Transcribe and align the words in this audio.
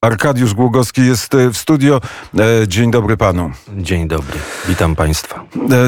Arkadiusz 0.00 0.54
Głogowski 0.54 1.06
jest 1.06 1.32
w 1.52 1.56
studio. 1.56 2.00
Dzień 2.66 2.90
dobry 2.90 3.16
panu. 3.16 3.50
Dzień 3.76 4.08
dobry, 4.08 4.38
witam 4.68 4.96
państwa. 4.96 5.44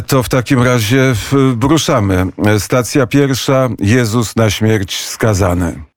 To 0.06 0.22
w 0.22 0.28
takim 0.28 0.62
razie 0.62 1.14
ruszamy. 1.60 2.26
Stacja 2.58 3.06
pierwsza, 3.06 3.68
Jezus 3.78 4.36
na 4.36 4.50
śmierć 4.50 5.06
skazany. 5.06 5.89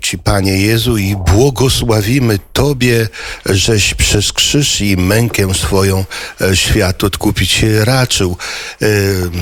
Ci, 0.00 0.18
Panie 0.18 0.56
Jezu, 0.56 0.98
i 0.98 1.16
błogosławimy 1.16 2.38
Tobie, 2.52 3.08
żeś 3.46 3.94
przez 3.94 4.32
krzyż 4.32 4.80
i 4.80 4.96
mękę 4.96 5.54
swoją 5.54 6.04
e, 6.40 6.56
świat 6.56 7.04
odkupić 7.04 7.64
raczył. 7.84 8.36
E, 8.82 8.86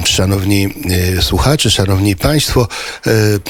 szanowni 0.07 0.69
e, 1.19 1.23
słuchacze, 1.23 1.71
szanowni 1.71 2.17
Państwo, 2.17 2.69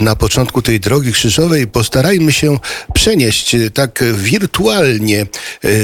na 0.01 0.17
początku 0.17 0.63
tej 0.63 0.81
drogi 0.81 1.13
krzyżowej 1.13 1.67
postarajmy 1.67 2.33
się 2.33 2.59
przenieść 2.95 3.57
tak 3.75 4.05
wirtualnie 4.15 5.27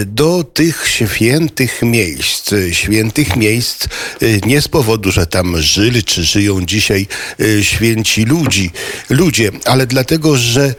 do 0.07 0.45
tych 0.45 0.88
świętych 0.88 1.82
miejsc. 1.82 2.51
Świętych 2.73 3.37
miejsc 3.37 3.87
nie 4.46 4.62
z 4.62 4.69
powodu, 4.69 5.12
że 5.12 5.27
tam 5.27 5.62
żyli 5.62 6.05
czy 6.05 6.24
żyją 6.24 6.66
dzisiaj 6.66 7.07
święci 7.62 8.24
ludzi, 8.24 8.71
ludzie, 9.10 9.51
ale 9.65 9.87
dlatego, 9.87 10.37
że 10.37 10.73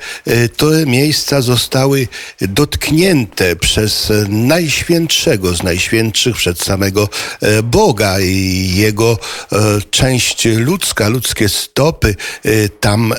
te 0.58 0.85
miejsca 0.85 1.41
zostały 1.41 2.08
dotknięte 2.41 3.55
przez 3.55 4.12
najświętszego 4.30 5.55
z 5.55 5.63
najświętszych, 5.63 6.36
przed 6.36 6.59
samego 6.59 7.09
e, 7.41 7.63
Boga 7.63 8.20
i 8.20 8.72
jego 8.76 9.20
e, 9.52 9.58
część 9.91 10.45
ludzka, 10.45 11.09
ludzkie 11.09 11.50
stopy 11.50 12.16
tam 12.80 13.13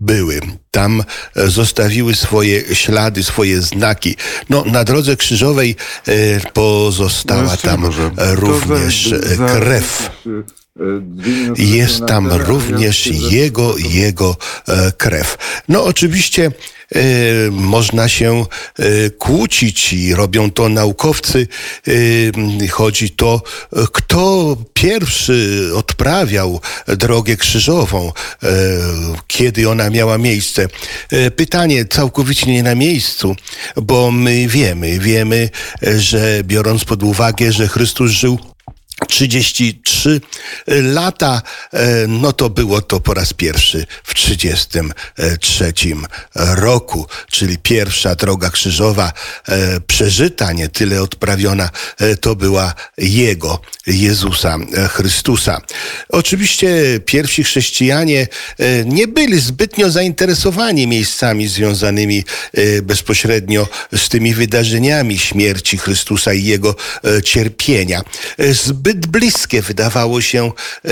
były. 0.00 0.40
Tam 0.74 1.04
zostawiły 1.34 2.14
swoje 2.14 2.74
ślady, 2.74 3.24
swoje 3.24 3.62
znaki. 3.62 4.16
No, 4.50 4.64
na 4.66 4.84
drodze 4.84 5.16
krzyżowej 5.16 5.76
pozostała 6.52 7.42
no 7.42 7.56
tam 7.56 7.90
również 8.18 9.14
krew. 9.46 10.10
Jest 11.56 12.00
tam 12.06 12.32
również 12.32 13.06
jego, 13.06 13.74
jego 13.78 14.36
e, 14.68 14.92
krew. 14.92 15.36
No 15.68 15.84
oczywiście 15.84 16.46
e, 16.94 17.00
można 17.50 18.08
się 18.08 18.44
e, 18.78 19.10
kłócić 19.10 19.92
i 19.92 20.14
robią 20.14 20.50
to 20.50 20.68
naukowcy. 20.68 21.48
Chodzi 22.70 23.10
to, 23.10 23.42
kto 23.92 24.56
pierwszy 24.74 25.70
odprawiał 25.74 26.60
drogę 26.86 27.36
krzyżową, 27.36 28.12
kiedy 29.26 29.68
ona 29.70 29.90
miała 29.90 30.18
miejsce. 30.18 30.63
Pytanie 31.36 31.84
całkowicie 31.84 32.52
nie 32.52 32.62
na 32.62 32.74
miejscu, 32.74 33.36
bo 33.76 34.10
my 34.10 34.48
wiemy, 34.48 34.98
wiemy, 34.98 35.50
że 35.82 36.40
biorąc 36.44 36.84
pod 36.84 37.02
uwagę, 37.02 37.52
że 37.52 37.68
Chrystus 37.68 38.10
żył 38.10 38.38
33 39.06 40.20
lata, 40.66 41.42
e, 41.72 42.06
no 42.06 42.32
to 42.32 42.50
było 42.50 42.82
to 42.82 43.00
po 43.00 43.14
raz 43.14 43.32
pierwszy 43.32 43.86
w 44.04 44.14
33 44.14 45.72
roku, 46.34 47.06
czyli 47.30 47.58
pierwsza 47.58 48.14
droga 48.14 48.50
krzyżowa 48.50 49.12
e, 49.48 49.80
przeżyta, 49.80 50.52
nie 50.52 50.68
tyle 50.68 51.02
odprawiona, 51.02 51.70
e, 51.98 52.16
to 52.16 52.36
była 52.36 52.74
Jego, 52.98 53.60
Jezusa 53.86 54.58
Chrystusa. 54.88 55.60
Oczywiście 56.08 57.00
pierwsi 57.06 57.44
chrześcijanie 57.44 58.26
nie 58.84 59.08
byli 59.08 59.40
zbytnio 59.40 59.90
zainteresowani 59.90 60.86
miejscami 60.86 61.48
związanymi 61.48 62.24
bezpośrednio 62.82 63.68
z 63.96 64.08
tymi 64.08 64.34
wydarzeniami 64.34 65.18
śmierci 65.18 65.78
Chrystusa 65.78 66.34
i 66.34 66.44
Jego 66.44 66.74
cierpienia. 67.24 68.02
Zbyt 68.50 68.93
zbyt 68.94 69.06
bliskie 69.06 69.62
wydawało 69.62 70.20
się 70.20 70.52
e, 70.84 70.90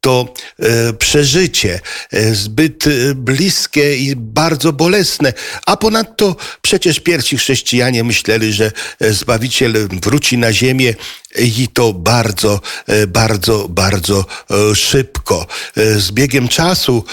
to 0.00 0.34
e, 0.58 0.92
przeżycie, 0.92 1.80
e, 2.12 2.34
zbyt 2.34 2.84
bliskie 3.14 3.96
i 3.96 4.16
bardzo 4.16 4.72
bolesne. 4.72 5.32
A 5.66 5.76
ponadto 5.76 6.36
przecież 6.62 7.00
pierwsi 7.00 7.36
chrześcijanie 7.36 8.04
myśleli, 8.04 8.52
że 8.52 8.72
Zbawiciel 9.00 9.88
wróci 10.02 10.38
na 10.38 10.52
ziemię 10.52 10.94
i 11.38 11.68
to 11.68 11.92
bardzo, 11.92 12.60
bardzo, 13.08 13.68
bardzo 13.68 14.24
szybko. 14.74 15.46
Z 15.76 16.10
biegiem 16.10 16.48
czasu 16.48 17.04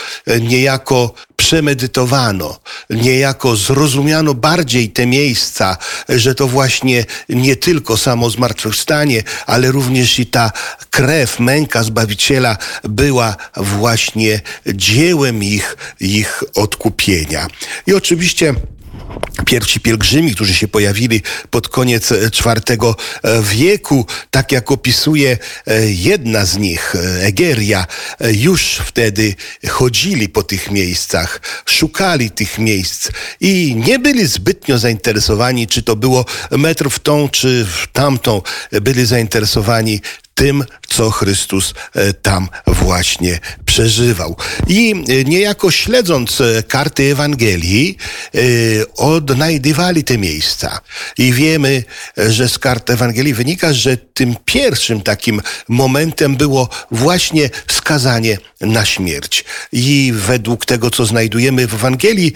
niejako 0.42 1.14
przemedytowano, 1.36 2.60
niejako 2.90 3.56
zrozumiano 3.56 4.34
bardziej 4.34 4.90
te 4.90 5.06
miejsca, 5.06 5.78
że 6.10 6.36
to 6.36 6.48
właśnie 6.48 7.06
nie 7.30 7.56
tylko 7.56 7.98
samo 7.98 8.30
zmartwychwstanie, 8.30 9.24
ale 9.46 9.72
również 9.72 10.20
i 10.20 10.26
ta 10.26 10.52
krew, 10.90 11.40
męka 11.40 11.84
Zbawiciela 11.84 12.58
była 12.84 13.36
właśnie 13.56 14.42
dziełem 14.68 15.44
ich, 15.44 15.78
ich 16.00 16.44
odkupienia. 16.56 17.48
I 17.88 17.94
oczywiście 17.94 18.54
Pierwsi 19.46 19.80
pielgrzymi, 19.80 20.36
którzy 20.36 20.54
się 20.54 20.68
pojawili 20.68 21.22
pod 21.50 21.68
koniec 21.68 22.12
IV 22.12 22.84
e, 22.84 23.42
wieku, 23.44 24.06
tak 24.32 24.52
jak 24.52 24.72
opisuje 24.72 25.38
e, 25.68 25.92
jedna 25.92 26.46
z 26.46 26.58
nich, 26.58 26.96
e, 26.96 27.26
Egeria, 27.26 27.88
już 28.20 28.62
wtedy 28.86 29.36
chodzili 29.68 30.30
po 30.30 30.44
tych 30.44 30.72
miejscach, 30.72 31.42
szukali 31.66 32.32
tych 32.32 32.60
miejsc 32.60 33.10
i 33.40 33.76
nie 33.86 34.00
byli 34.00 34.28
zbytnio 34.28 34.78
zainteresowani, 34.78 35.68
czy 35.68 35.84
to 35.84 35.96
było 35.96 36.26
metr 36.52 36.90
w 36.90 37.00
tą, 37.00 37.30
czy 37.30 37.66
w 37.66 37.88
tamtą. 37.94 38.42
Byli 38.72 39.06
zainteresowani 39.06 40.02
tym, 40.40 40.64
co 40.88 41.12
Chrystus 41.12 41.74
e, 41.94 42.14
tam 42.14 42.50
właśnie 42.68 43.40
przeżywał. 43.70 44.36
I 44.68 44.92
e, 44.92 45.24
niejako 45.24 45.72
śledząc 45.72 46.42
e, 46.42 46.64
karty 46.64 47.04
Ewangelii, 47.04 47.98
odnajdywali 48.98 50.04
te 50.04 50.18
miejsca. 50.18 50.82
I 51.18 51.34
wiemy, 51.34 51.84
że 52.18 52.50
z 52.50 52.60
kart 52.60 52.90
Ewangelii 52.90 53.34
wynika, 53.34 53.74
że 53.74 53.98
tym 53.98 54.36
pierwszym 54.46 55.02
takim 55.02 55.42
momentem 55.68 56.36
było 56.36 56.70
właśnie 56.92 57.50
skazanie 57.68 58.38
na 58.62 58.86
śmierć. 58.86 59.46
I 59.72 60.14
według 60.16 60.66
tego, 60.66 60.92
co 60.92 61.06
znajdujemy 61.06 61.68
w 61.68 61.74
Ewangelii, 61.74 62.34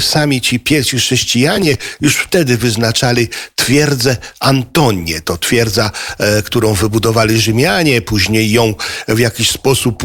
sami 0.00 0.40
ci 0.40 0.60
pierwsi 0.60 0.98
chrześcijanie 0.98 1.76
już 2.00 2.16
wtedy 2.16 2.56
wyznaczali 2.56 3.28
twierdzę 3.54 4.16
Antonię. 4.40 5.20
To 5.20 5.38
twierdza, 5.38 5.90
którą 6.44 6.74
wybudowali 6.74 7.40
Rzymianie, 7.40 8.02
później 8.02 8.50
ją 8.50 8.74
w 9.08 9.18
jakiś 9.18 9.50
sposób 9.50 10.02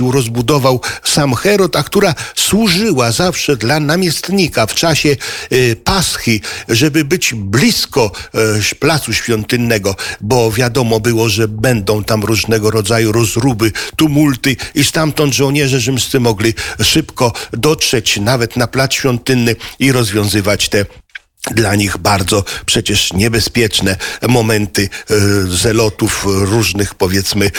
rozbudował 0.00 0.80
sam 1.04 1.34
Herod, 1.34 1.76
a 1.76 1.82
która 1.82 2.14
służyła 2.34 3.12
zawsze 3.12 3.56
dla 3.56 3.80
namiestnika 3.80 4.66
w 4.66 4.74
czasie 4.74 5.16
y, 5.52 5.76
Paschy, 5.84 6.40
żeby 6.68 7.04
być 7.04 7.34
blisko 7.34 8.12
y, 8.70 8.74
placu 8.74 9.12
świątynnego, 9.12 9.96
bo 10.20 10.52
wiadomo 10.52 11.00
było, 11.00 11.28
że 11.28 11.48
będą 11.48 12.04
tam 12.04 12.24
różnego 12.24 12.70
rodzaju 12.70 13.12
rozruby, 13.12 13.72
tumulty 13.96 14.56
i 14.74 14.84
stamtąd 14.84 15.34
żołnierze 15.34 15.80
rzymscy 15.80 16.20
mogli 16.20 16.54
szybko 16.82 17.32
dotrzeć 17.52 18.20
nawet 18.20 18.56
na 18.56 18.66
plac 18.66 18.94
świątynny 18.94 19.56
i 19.78 19.92
rozwiązywać 19.92 20.68
te 20.68 20.86
dla 21.50 21.74
nich 21.74 21.96
bardzo 21.96 22.44
przecież 22.66 23.12
niebezpieczne 23.12 23.96
momenty 24.28 24.88
e, 25.10 25.14
zelotów 25.46 26.26
różnych 26.26 26.94
powiedzmy 26.94 27.50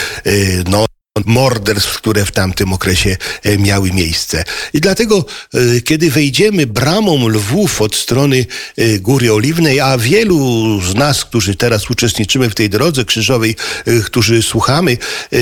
no 0.68 0.86
morderstw, 1.26 1.96
które 1.96 2.24
w 2.24 2.30
tamtym 2.30 2.72
okresie 2.72 3.16
e, 3.42 3.58
miały 3.58 3.92
miejsce. 3.92 4.44
I 4.72 4.80
dlatego, 4.80 5.24
e, 5.54 5.80
kiedy 5.80 6.10
wejdziemy 6.10 6.66
bramą 6.66 7.28
Lwów 7.28 7.82
od 7.82 7.96
strony 7.96 8.46
e, 8.76 8.98
Góry 8.98 9.32
Oliwnej, 9.32 9.80
a 9.80 9.98
wielu 9.98 10.80
z 10.80 10.94
nas, 10.94 11.24
którzy 11.24 11.54
teraz 11.54 11.90
uczestniczymy 11.90 12.50
w 12.50 12.54
tej 12.54 12.70
drodze 12.70 13.04
krzyżowej, 13.04 13.56
którzy 14.04 14.42
słuchamy 14.42 14.96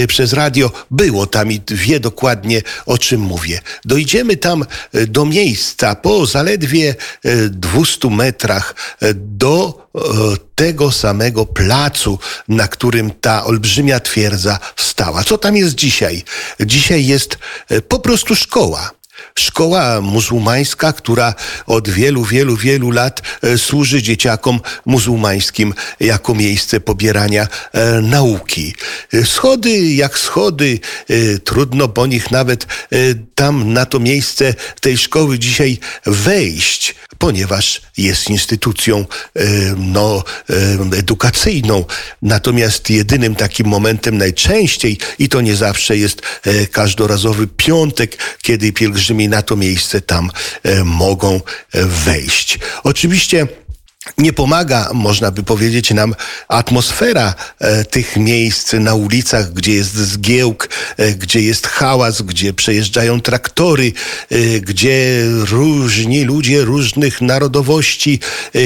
przez 0.08 0.32
radio, 0.32 0.70
było 0.90 1.26
tam 1.26 1.52
i 1.52 1.60
wie 1.70 2.00
dokładnie 2.00 2.62
o 2.86 2.98
czym 2.98 3.20
mówię. 3.20 3.60
Dojdziemy 3.84 4.36
tam 4.36 4.64
do 5.08 5.24
miejsca 5.24 5.94
po 5.94 6.26
zaledwie 6.26 6.94
200 7.50 8.10
metrach 8.10 8.74
do 9.14 9.86
tego 10.60 10.92
samego 10.92 11.46
placu, 11.46 12.18
na 12.48 12.68
którym 12.68 13.10
ta 13.20 13.44
olbrzymia 13.44 14.00
twierdza 14.00 14.58
stała. 14.76 15.24
Co 15.24 15.38
tam 15.38 15.56
jest 15.56 15.74
dzisiaj? 15.74 16.24
Dzisiaj 16.60 17.06
jest 17.06 17.38
e, 17.68 17.80
po 17.82 17.98
prostu 17.98 18.36
szkoła. 18.36 18.90
Szkoła 19.38 20.00
muzułmańska, 20.00 20.92
która 20.92 21.34
od 21.66 21.88
wielu, 21.88 22.24
wielu, 22.24 22.56
wielu 22.56 22.90
lat 22.90 23.22
e, 23.42 23.58
służy 23.58 24.02
dzieciakom 24.02 24.60
muzułmańskim 24.86 25.74
jako 26.00 26.34
miejsce 26.34 26.80
pobierania 26.80 27.48
e, 27.72 28.00
nauki. 28.00 28.74
Schody 29.24 29.94
jak 29.94 30.18
schody, 30.18 30.78
trudno 31.44 31.88
po 31.88 32.06
nich 32.06 32.30
nawet 32.30 32.66
tam 33.34 33.72
na 33.72 33.86
to 33.86 34.00
miejsce 34.00 34.54
tej 34.80 34.98
szkoły 34.98 35.38
dzisiaj 35.38 35.78
wejść. 36.06 36.94
ponieważ 37.18 37.82
jest 37.96 38.30
instytucją 38.30 39.06
e, 39.36 39.44
no, 39.76 40.24
e, 40.50 40.98
edukacyjną. 40.98 41.84
Natomiast 42.22 42.90
jedynym 42.90 43.34
takim 43.34 43.66
momentem 43.66 44.18
najczęściej, 44.18 44.98
i 45.18 45.28
to 45.28 45.40
nie 45.40 45.56
zawsze 45.56 45.96
jest 45.96 46.22
e, 46.44 46.66
każdorazowy 46.66 47.46
piątek, 47.46 48.16
kiedy 48.42 48.72
pielgrzymi 48.72 49.09
na 49.14 49.42
to 49.42 49.56
miejsce 49.56 50.00
tam 50.00 50.30
mogą 50.84 51.40
wejść. 51.74 52.58
Oczywiście 52.84 53.46
nie 54.18 54.32
pomaga, 54.32 54.90
można 54.94 55.30
by 55.30 55.42
powiedzieć, 55.42 55.90
nam 55.90 56.14
atmosfera 56.48 57.34
e, 57.58 57.84
tych 57.84 58.16
miejsc 58.16 58.72
na 58.72 58.94
ulicach, 58.94 59.52
gdzie 59.52 59.72
jest 59.72 59.94
zgiełk, 59.94 60.68
e, 60.96 61.12
gdzie 61.12 61.40
jest 61.40 61.66
hałas, 61.66 62.22
gdzie 62.22 62.54
przejeżdżają 62.54 63.20
traktory, 63.20 63.92
e, 64.30 64.60
gdzie 64.60 65.24
różni 65.50 66.24
ludzie 66.24 66.64
różnych 66.64 67.20
narodowości, 67.20 68.20
e, 68.54 68.60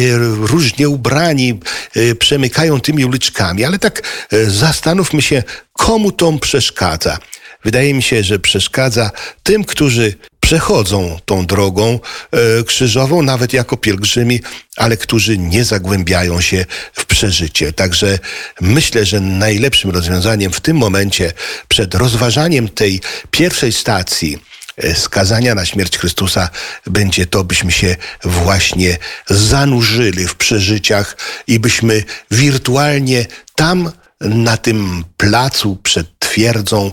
różnie 0.46 0.88
ubrani, 0.88 1.60
e, 1.94 2.14
przemykają 2.14 2.80
tymi 2.80 3.04
uliczkami. 3.04 3.64
Ale 3.64 3.78
tak 3.78 4.02
e, 4.30 4.50
zastanówmy 4.50 5.22
się, 5.22 5.42
komu 5.72 6.12
to 6.12 6.32
przeszkadza. 6.32 7.18
Wydaje 7.64 7.94
mi 7.94 8.02
się, 8.02 8.22
że 8.22 8.38
przeszkadza 8.38 9.10
tym, 9.42 9.64
którzy 9.64 10.14
przechodzą 10.40 11.18
tą 11.24 11.46
drogą 11.46 12.00
e, 12.32 12.64
krzyżową, 12.64 13.22
nawet 13.22 13.52
jako 13.52 13.76
pielgrzymi, 13.76 14.40
ale 14.76 14.96
którzy 14.96 15.38
nie 15.38 15.64
zagłębiają 15.64 16.40
się 16.40 16.66
w 16.92 17.06
przeżycie. 17.06 17.72
Także 17.72 18.18
myślę, 18.60 19.06
że 19.06 19.20
najlepszym 19.20 19.90
rozwiązaniem 19.90 20.52
w 20.52 20.60
tym 20.60 20.76
momencie, 20.76 21.32
przed 21.68 21.94
rozważaniem 21.94 22.68
tej 22.68 23.00
pierwszej 23.30 23.72
stacji, 23.72 24.38
e, 24.76 24.94
skazania 24.94 25.54
na 25.54 25.64
śmierć 25.64 25.98
Chrystusa 25.98 26.48
będzie 26.86 27.26
to, 27.26 27.44
byśmy 27.44 27.72
się 27.72 27.96
właśnie 28.24 28.98
zanurzyli 29.26 30.28
w 30.28 30.34
przeżyciach 30.34 31.16
i 31.46 31.58
byśmy 31.58 32.02
wirtualnie 32.30 33.26
tam 33.54 33.92
na 34.20 34.56
tym 34.56 35.04
placu 35.16 35.76
przed 35.82 36.18
twierdzą, 36.18 36.92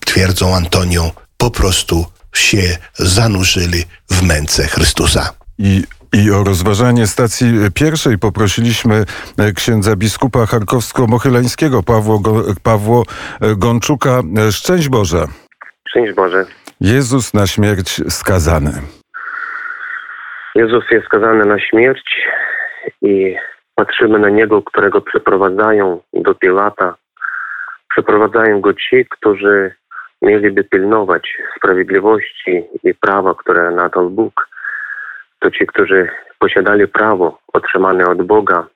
twierdzą 0.00 0.54
Antonią, 0.54 1.10
po 1.38 1.50
prostu 1.50 2.04
się 2.34 2.76
zanurzyli 2.94 3.84
w 4.10 4.22
męce 4.22 4.66
Chrystusa. 4.66 5.30
I 5.58 5.82
i 6.12 6.30
o 6.30 6.44
rozważanie 6.44 7.06
stacji 7.06 7.46
pierwszej 7.74 8.18
poprosiliśmy 8.18 8.94
e, 9.38 9.52
księdza 9.52 9.96
biskupa 9.96 10.38
charkowsko-mochyleńskiego 10.38 11.82
Pawło, 11.82 12.20
Pawło 12.62 13.02
e, 13.02 13.56
Gączuka. 13.56 14.10
E, 14.48 14.52
szczęść 14.52 14.88
Boże. 14.88 15.24
Szczęść 15.88 16.12
Boże. 16.12 16.44
Jezus 16.80 17.34
na 17.34 17.46
śmierć 17.46 18.00
skazany. 18.08 18.70
Jezus 20.54 20.84
jest 20.90 21.06
skazany 21.06 21.44
na 21.44 21.60
śmierć 21.60 22.20
i 23.02 23.36
patrzymy 23.74 24.18
na 24.18 24.30
Niego, 24.30 24.62
którego 24.62 25.00
przeprowadzają 25.00 26.00
do 26.12 26.34
Pilata. 26.34 26.94
Przeprowadzają 27.90 28.60
Go 28.60 28.74
ci, 28.74 29.06
którzy 29.10 29.74
mieliby 30.22 30.64
pilnować 30.64 31.38
sprawiedliwości 31.56 32.64
i 32.84 32.94
prawa, 32.94 33.34
które 33.34 33.70
nadał 33.70 34.10
Bóg, 34.10 34.48
to 35.38 35.50
ci, 35.50 35.66
którzy 35.66 36.08
posiadali 36.38 36.88
prawo 36.88 37.38
otrzymane 37.52 38.06
od 38.06 38.22
Boga, 38.22 38.66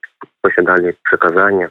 posiadali 0.43 0.93
przekazanie. 1.05 1.69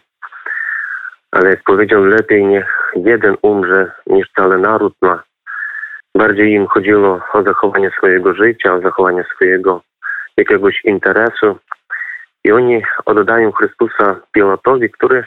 Ale 1.32 1.50
jak 1.50 1.64
powiedział, 1.64 2.04
lepiej 2.04 2.46
niech 2.46 2.92
jeden 2.96 3.36
umrze 3.42 3.92
niż 4.08 4.28
cały 4.36 4.58
naród 4.58 4.94
ma. 5.02 5.24
Bardziej 6.16 6.52
im 6.52 6.68
chodziło 6.68 7.22
o 7.34 7.44
zachowanie 7.44 7.92
swojego 7.98 8.34
życia, 8.34 8.74
o 8.74 8.82
zachowanie 8.82 9.24
swojego 9.36 9.82
jakiegoś 10.38 10.86
interesu. 10.86 11.60
I 12.44 12.52
oni 12.52 12.84
oddają 13.06 13.52
Chrystusa 13.52 14.16
Pilatowi, 14.32 14.90
który 14.90 15.24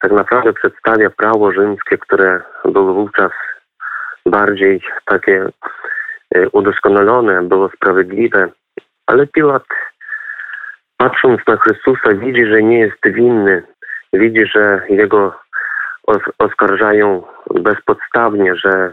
tak 0.00 0.12
naprawdę 0.12 0.52
przedstawia 0.52 1.10
prawo 1.10 1.52
rzymskie, 1.52 1.98
które 1.98 2.40
było 2.64 2.94
wówczas 2.94 3.32
bardziej 4.26 4.80
takie 5.04 5.48
e, 6.34 6.48
udoskonalone, 6.48 7.42
było 7.42 7.68
sprawiedliwe. 7.68 8.48
Ale 9.06 9.26
Pilat, 9.26 9.64
patrząc 10.96 11.40
na 11.48 11.56
Chrystusa, 11.56 12.14
widzi, 12.14 12.46
że 12.46 12.62
nie 12.62 12.78
jest 12.78 13.00
winny. 13.04 13.62
Widzi, 14.12 14.46
że 14.46 14.82
jego 14.88 15.40
oskarżają 16.38 17.22
bezpodstawnie, 17.54 18.56
że, 18.56 18.92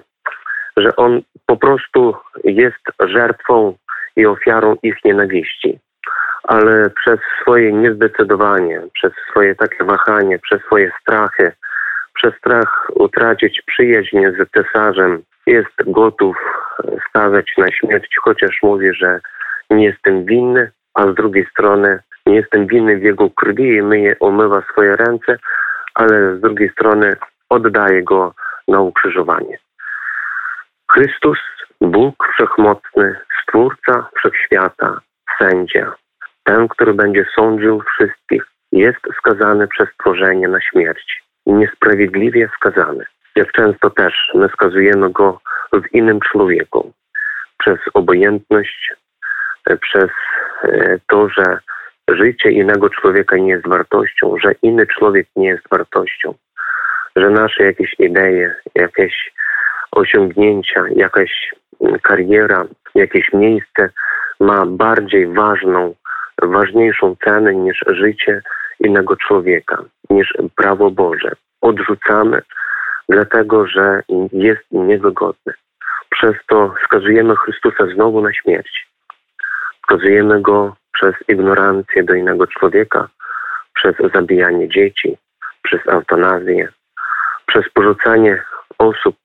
że 0.78 0.96
on 0.96 1.22
po 1.46 1.58
prostu 1.58 2.16
jest 2.44 2.84
żertwą 3.00 3.78
i 4.16 4.26
ofiarą 4.26 4.76
ich 4.84 5.06
nienawiści. 5.06 5.80
Ale 6.44 6.90
przez 6.90 7.20
swoje 7.42 7.74
niezdecydowanie, 7.74 8.82
przez 8.94 9.14
swoje 9.30 9.56
takie 9.56 9.84
wahanie, 9.84 10.40
przez 10.40 10.62
swoje 10.62 10.92
strachy, 11.02 11.52
przez 12.14 12.36
strach 12.36 12.88
utracić 12.96 13.62
przyjaźń 13.66 14.20
z 14.20 14.52
cesarzem, 14.52 15.24
jest 15.46 15.74
gotów 15.88 16.38
stawiać 17.10 17.54
na 17.58 17.68
śmierć, 17.68 18.16
chociaż 18.22 18.60
mówi, 18.64 18.94
że 18.94 19.20
nie 19.70 19.86
jestem 19.86 20.26
winny, 20.26 20.72
a 20.94 21.08
z 21.08 21.16
drugiej 21.16 21.46
strony 21.46 22.00
nie 22.26 22.36
jestem 22.36 22.68
winny 22.68 22.98
w 22.98 23.04
jego 23.04 23.30
krwi 23.30 23.76
i 23.76 23.82
myje, 23.82 24.16
umywa 24.20 24.62
swoje 24.72 24.96
ręce, 24.96 25.38
ale 25.96 26.38
z 26.38 26.42
drugiej 26.42 26.70
strony 26.70 27.16
oddaje 27.50 28.04
go 28.04 28.34
na 28.68 28.82
ukrzyżowanie. 28.82 29.58
Chrystus, 30.92 31.40
Bóg 31.82 32.28
Wszechmocny, 32.34 33.16
Stwórca 33.42 34.10
Wszechświata, 34.16 35.00
sędzia, 35.40 35.94
ten, 36.44 36.68
który 36.68 36.94
będzie 36.94 37.26
sądził 37.36 37.82
wszystkich, 37.82 38.44
jest 38.72 39.00
skazany 39.18 39.68
przez 39.68 39.90
stworzenie 39.90 40.48
na 40.48 40.62
śmierć. 40.62 41.24
Niesprawiedliwie 41.46 42.50
skazany. 42.56 43.06
Jak 43.36 43.52
często 43.52 43.90
też 43.90 44.32
my 44.34 44.50
skazujemy 44.50 45.10
go 45.10 45.40
w 45.74 45.94
innym 45.94 46.20
człowieku. 46.20 46.92
Przez 47.58 47.80
obojętność, 47.94 48.94
e, 49.70 49.78
przez 49.78 50.10
e, 50.64 51.00
to, 51.08 51.30
że 51.30 51.60
życie 52.08 52.52
innego 52.52 52.90
człowieka 52.90 53.38
nie 53.38 53.52
jest 53.52 53.68
wartością, 53.68 54.36
że 54.44 54.52
inny 54.62 54.88
człowiek 54.88 55.28
nie 55.36 55.48
jest 55.48 55.64
wartością, 55.72 56.34
że 57.16 57.30
nasze 57.30 57.64
jakieś 57.64 57.96
idee, 58.00 58.50
jakieś 58.76 59.32
osiągnięcia, 59.92 60.86
jakaś 60.96 61.54
mm, 61.82 62.00
kariera, 62.00 62.66
jakieś 62.96 63.34
miejsce 63.34 63.90
ma 64.40 64.66
bardziej 64.66 65.28
ważną, 65.28 65.96
ważniejszą 66.42 67.16
cenę 67.26 67.56
niż 67.56 67.84
życie 67.88 68.42
innego 68.80 69.16
człowieka, 69.16 69.84
niż 70.10 70.34
prawo 70.56 70.92
Boże. 70.92 71.32
Odrzucamy, 71.62 72.42
dlatego 73.10 73.68
że 73.68 74.02
jest 74.34 74.64
niewygodny. 74.72 75.54
Przez 76.10 76.36
to 76.48 76.74
skazujemy 76.86 77.36
Chrystusa 77.36 77.86
znowu 77.96 78.22
na 78.22 78.34
śmierć. 78.34 78.88
Skazujemy 79.84 80.42
go 80.42 80.76
przez 80.92 81.16
ignorancję 81.28 82.04
do 82.04 82.14
innego 82.14 82.48
człowieka, 82.48 83.08
przez 83.74 83.96
zabijanie 84.14 84.70
dzieci, 84.70 85.18
przez 85.62 85.88
eutanazję, 85.88 86.68
przez 87.46 87.70
porzucanie 87.74 88.44
osób 88.78 89.16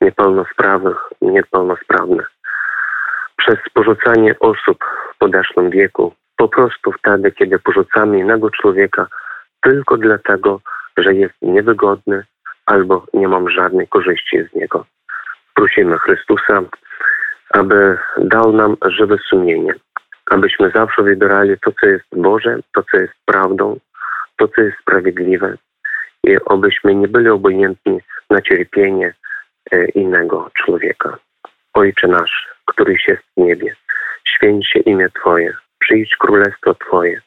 niepełnosprawnych, 0.00 0.96
niepełnosprawnych, 1.22 2.30
przez 3.36 3.56
porzucanie 3.74 4.38
osób 4.38 4.84
w 5.14 5.18
podeszłym 5.18 5.70
wieku, 5.70 6.14
po 6.40 6.48
prostu 6.48 6.92
wtedy, 6.92 7.32
kiedy 7.32 7.58
porzucamy 7.58 8.18
innego 8.18 8.50
człowieka 8.50 9.06
tylko 9.62 9.96
dlatego, 9.96 10.60
że 10.96 11.14
jest 11.14 11.34
niewygodny 11.42 12.24
albo 12.66 13.06
nie 13.14 13.28
mam 13.28 13.50
żadnej 13.50 13.88
korzyści 13.88 14.38
z 14.44 14.54
niego. 14.54 14.86
Prosimy 15.54 15.98
Chrystusa, 15.98 16.62
aby 17.50 17.98
dał 18.18 18.52
nam 18.52 18.76
żywe 18.86 19.16
sumienie, 19.28 19.74
abyśmy 20.30 20.70
zawsze 20.70 21.02
wybierali 21.02 21.56
to, 21.64 21.72
co 21.80 21.88
jest 21.88 22.04
Boże, 22.12 22.58
to, 22.74 22.82
co 22.90 22.96
jest 22.96 23.14
prawdą, 23.24 23.78
to, 24.36 24.48
co 24.48 24.62
jest 24.62 24.78
sprawiedliwe 24.78 25.56
i 26.24 26.36
abyśmy 26.46 26.94
nie 26.94 27.08
byli 27.08 27.28
obojętni 27.28 28.00
na 28.30 28.40
cierpienie 28.40 29.14
e, 29.72 29.84
innego 29.84 30.50
człowieka. 30.54 31.18
Ojcze 31.74 32.08
nasz, 32.08 32.48
któryś 32.66 33.08
jest 33.08 33.22
w 33.36 33.40
niebie, 33.40 33.76
święć 34.24 34.68
się 34.68 34.78
imię 34.78 35.08
Twoje, 35.20 35.54
przyjdź 35.90 36.16
królestwo 36.16 36.74
Twoje, 36.74 37.20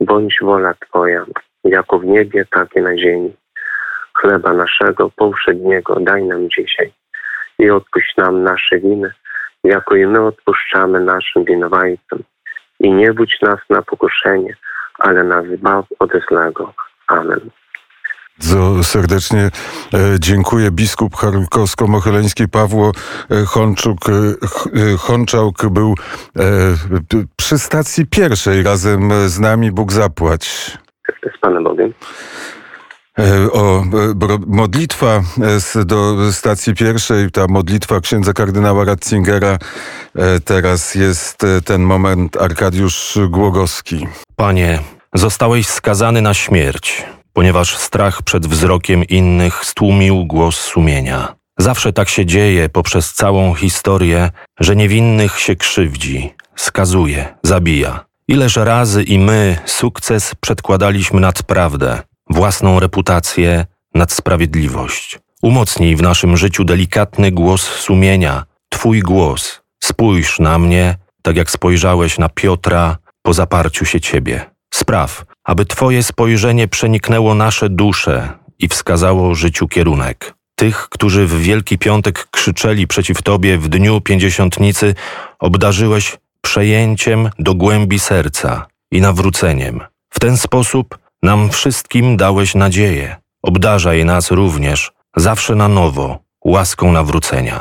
bądź 0.00 0.38
wola 0.42 0.74
Twoja, 0.74 1.24
jako 1.64 1.98
w 1.98 2.04
niebie, 2.04 2.44
tak 2.50 2.76
i 2.76 2.80
na 2.80 2.96
ziemi. 2.96 3.34
Chleba 4.14 4.52
naszego 4.52 5.10
powszedniego 5.10 6.00
daj 6.00 6.24
nam 6.24 6.50
dzisiaj 6.50 6.92
i 7.58 7.70
odpuść 7.70 8.16
nam 8.16 8.42
nasze 8.42 8.78
winy, 8.78 9.10
jako 9.64 9.96
i 9.96 10.06
my 10.06 10.26
odpuszczamy 10.26 11.00
naszym 11.00 11.44
winowajcom. 11.44 12.18
I 12.80 12.92
nie 12.92 13.12
budź 13.12 13.40
nas 13.42 13.60
na 13.70 13.82
pokuszenie, 13.82 14.56
ale 14.98 15.24
nas 15.24 15.46
zbaw 15.46 15.84
od 15.98 16.10
złego. 16.28 16.74
Amen. 17.06 17.50
Bardzo 18.38 18.84
serdecznie 18.84 19.40
e, 19.40 19.50
dziękuję. 20.18 20.70
Biskup 20.70 21.16
charkowsko-mohyleński 21.16 22.48
Pawło 22.48 22.92
e, 23.30 23.44
Honczuk, 23.44 23.98
e, 24.08 24.96
Honczałk 24.98 25.66
był 25.70 25.94
przy 27.36 27.58
stacji 27.58 28.06
pierwszej 28.06 28.62
razem 28.62 29.28
z 29.28 29.38
nami. 29.40 29.72
Bóg 29.72 29.92
zapłać. 29.92 30.72
Z 31.36 31.40
Panem 31.40 31.64
Bogiem. 31.64 31.94
O, 33.52 33.84
modlitwa 34.46 35.22
do 35.84 36.32
stacji 36.32 36.74
pierwszej, 36.74 37.30
ta 37.30 37.46
modlitwa 37.48 38.00
księdza 38.00 38.32
kardynała 38.32 38.84
Ratzingera. 38.84 39.58
Teraz 40.44 40.94
jest 40.94 41.42
ten 41.64 41.82
moment 41.82 42.36
Arkadiusz 42.36 43.18
Głogowski. 43.28 44.06
Panie, 44.36 44.78
zostałeś 45.14 45.66
skazany 45.66 46.22
na 46.22 46.34
śmierć, 46.34 47.06
ponieważ 47.34 47.76
strach 47.76 48.22
przed 48.22 48.46
wzrokiem 48.46 49.04
innych 49.04 49.64
stłumił 49.64 50.24
głos 50.24 50.56
sumienia. 50.56 51.34
Zawsze 51.58 51.92
tak 51.92 52.08
się 52.08 52.26
dzieje 52.26 52.68
poprzez 52.68 53.12
całą 53.12 53.54
historię, 53.54 54.30
że 54.60 54.76
niewinnych 54.76 55.40
się 55.40 55.56
krzywdzi, 55.56 56.34
skazuje, 56.56 57.34
zabija. 57.42 58.04
Ileż 58.28 58.56
razy 58.56 59.02
i 59.02 59.18
my 59.18 59.58
sukces 59.66 60.34
przedkładaliśmy 60.34 61.20
nad 61.20 61.42
prawdę, 61.42 62.02
własną 62.30 62.80
reputację 62.80 63.66
nad 63.94 64.12
sprawiedliwość. 64.12 65.18
Umocnij 65.42 65.96
w 65.96 66.02
naszym 66.02 66.36
życiu 66.36 66.64
delikatny 66.64 67.30
głos 67.32 67.62
sumienia, 67.62 68.44
Twój 68.68 69.00
głos. 69.00 69.60
Spójrz 69.84 70.38
na 70.38 70.58
mnie, 70.58 70.96
tak 71.22 71.36
jak 71.36 71.50
spojrzałeś 71.50 72.18
na 72.18 72.28
Piotra 72.28 72.96
po 73.22 73.34
zaparciu 73.34 73.84
się 73.84 74.00
Ciebie. 74.00 74.50
Spraw, 74.74 75.24
aby 75.44 75.66
Twoje 75.66 76.02
spojrzenie 76.02 76.68
przeniknęło 76.68 77.34
nasze 77.34 77.68
dusze 77.68 78.28
i 78.58 78.68
wskazało 78.68 79.34
życiu 79.34 79.68
kierunek. 79.68 80.34
Tych, 80.54 80.88
którzy 80.88 81.26
w 81.26 81.40
Wielki 81.40 81.78
Piątek 81.78 82.26
krzyczeli 82.30 82.86
przeciw 82.86 83.22
Tobie 83.22 83.58
w 83.58 83.68
dniu 83.68 84.00
pięćdziesiątnicy, 84.00 84.94
obdarzyłeś 85.38 86.18
przejęciem 86.40 87.30
do 87.38 87.54
głębi 87.54 87.98
serca 87.98 88.66
i 88.90 89.00
nawróceniem. 89.00 89.80
W 90.10 90.20
ten 90.20 90.36
sposób 90.36 90.98
nam 91.22 91.50
wszystkim 91.50 92.16
dałeś 92.16 92.54
nadzieję. 92.54 93.16
Obdarzaj 93.42 94.04
nas 94.04 94.30
również, 94.30 94.92
zawsze 95.16 95.54
na 95.54 95.68
nowo, 95.68 96.18
łaską 96.44 96.92
nawrócenia. 96.92 97.60